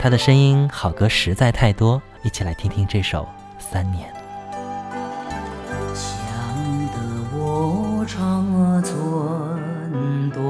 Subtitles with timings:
[0.00, 3.22] 他的声音好歌实在太多，一起来听听这首
[3.58, 4.08] 《三年》。
[5.92, 6.16] 想
[6.92, 10.40] 得我长寸断，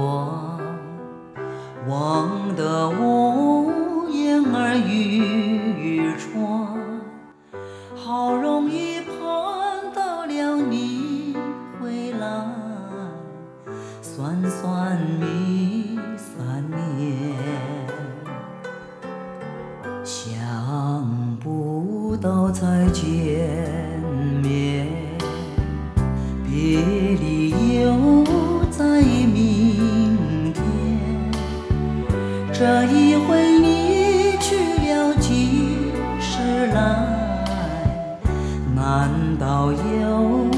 [1.88, 3.72] 忘得我
[4.12, 6.36] 言儿欲穿，
[7.96, 8.57] 好容
[20.08, 23.46] 想不到再见
[24.42, 24.86] 面，
[26.46, 26.80] 别
[27.20, 28.24] 离又
[28.70, 30.64] 在明天。
[32.50, 34.56] 这一回你去
[34.88, 36.78] 了几时来？
[38.74, 40.48] 难道又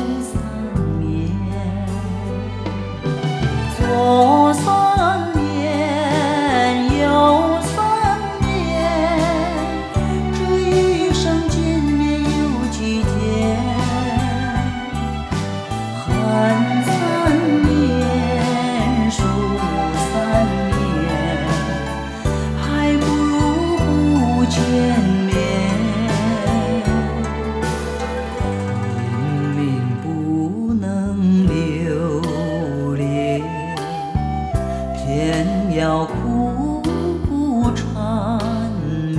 [35.13, 36.81] 偏要苦
[37.27, 38.39] 苦缠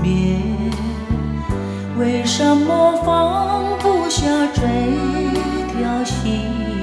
[0.01, 0.39] 绵。
[1.99, 4.61] 为什么放不下这
[5.73, 6.80] 条心，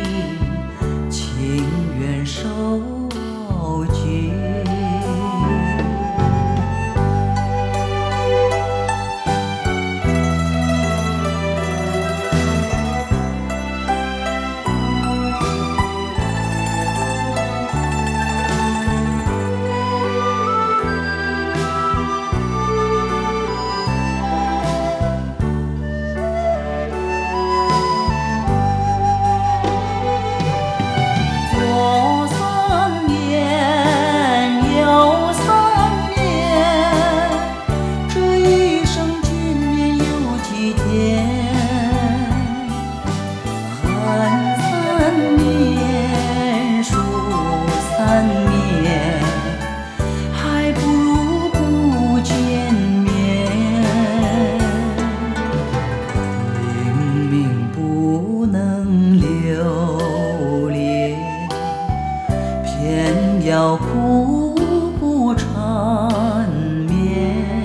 [63.77, 64.55] 苦
[64.99, 66.49] 苦缠
[66.89, 67.63] 绵。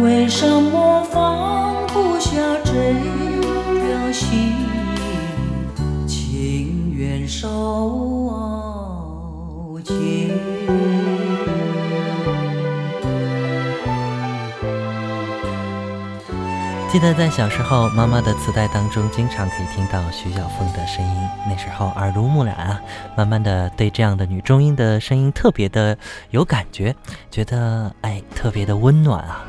[0.00, 2.30] 为什么放不下
[2.64, 4.52] 这条心，
[6.06, 8.21] 情愿受
[16.92, 21.28] 记得在小时候，妈妈的磁带当中，经常可以听到徐小凤的声音。
[21.48, 22.78] 那时候耳濡目染啊，
[23.16, 25.96] 慢慢的对这样的女中音的声音特别的
[26.32, 26.94] 有感觉，
[27.30, 29.42] 觉得哎特别的温暖啊。